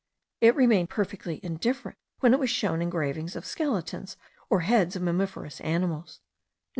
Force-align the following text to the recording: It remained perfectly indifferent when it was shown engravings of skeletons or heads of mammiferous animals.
It 0.39 0.55
remained 0.55 0.89
perfectly 0.89 1.39
indifferent 1.43 1.95
when 2.21 2.33
it 2.33 2.39
was 2.39 2.49
shown 2.49 2.81
engravings 2.81 3.35
of 3.35 3.45
skeletons 3.45 4.17
or 4.49 4.61
heads 4.61 4.95
of 4.95 5.03
mammiferous 5.03 5.61
animals. 5.63 6.21